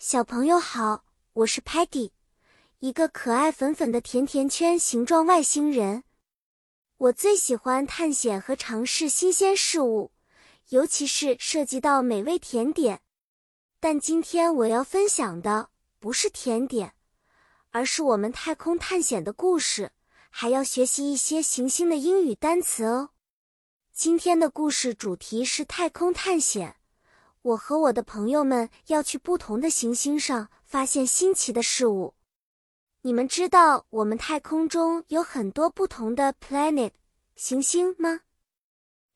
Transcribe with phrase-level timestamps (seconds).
[0.00, 2.12] 小朋友好，我是 Patty，
[2.78, 6.04] 一个可爱粉粉的甜甜圈形状外星人。
[6.98, 10.12] 我最喜欢探险和尝试新鲜事物，
[10.68, 13.00] 尤其是涉及到美味甜点。
[13.80, 16.94] 但今天我要分享的不是甜点，
[17.70, 19.90] 而是我们太空探险的故事，
[20.30, 23.10] 还要学习一些行星的英语单词哦。
[23.92, 26.76] 今天的故事主题是太空探险。
[27.48, 32.14] 我和我的朋友们要去不同的行星上发现新奇的事物。
[33.00, 36.90] 你们知道我们太空中有很多不同的 planet
[37.36, 38.20] 行星吗？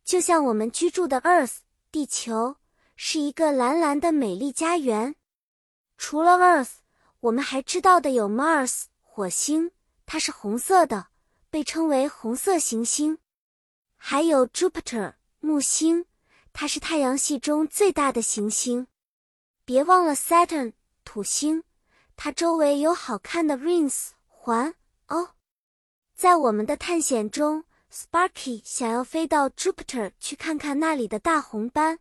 [0.03, 1.59] 就像我们居住的 Earth
[1.91, 2.57] 地球
[2.97, 5.15] 是一个蓝蓝的美丽家园。
[5.99, 6.77] 除了 Earth，
[7.21, 9.73] 我们还知道的有 Mars 火星，
[10.07, 11.09] 它是红色的，
[11.51, 13.19] 被称为红色行星。
[13.97, 16.07] 还有 Jupiter 木星。
[16.53, 18.87] 它是太阳系中最大的行星，
[19.65, 21.65] 别忘了 Saturn 土星，
[22.15, 24.75] 它周围有好看的 rings 环
[25.09, 25.31] 哦。
[26.15, 31.99] 在我们的探险中，Sparky 想要飞到 Jupiter 去看看那里的大红斑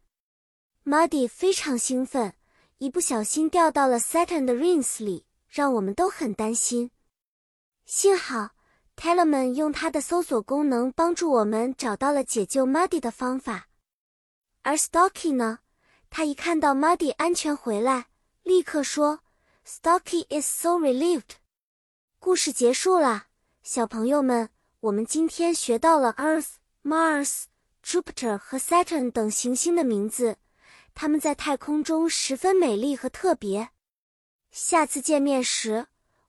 [0.86, 2.36] ，Muddy 非常兴奋，
[2.78, 6.92] 一不小心掉到了 Saturn 的 rings 里，让我们都很担心。
[7.86, 8.52] 幸好
[8.96, 13.70] Tellerman 用他的搜索功能帮助我们找到了解救 Muddy 的方法。
[14.64, 15.60] 而 Stocky 呢？
[16.10, 18.08] 他一看到 Muddy 安全回来，
[18.44, 19.22] 立刻说
[19.66, 21.38] ：“Stocky is so relieved。”
[22.20, 23.28] 故事结束了，
[23.64, 24.50] 小朋友们，
[24.82, 27.46] 我们今天学到了 Earth、Mars、
[27.84, 30.38] Jupiter 和 Saturn 等行星的名字，
[30.94, 33.70] 它们在太空中十分美丽和特别。
[34.52, 35.88] 下次见面时，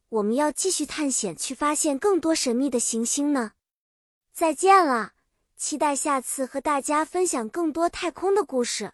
[0.09, 3.53] 我们要继续探险，去发现更多神秘的行星呢。
[4.33, 5.13] 再见了。
[5.65, 8.91] 期待下次和大家分享更多太空的故事。